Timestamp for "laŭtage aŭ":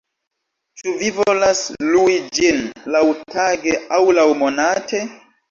2.97-4.03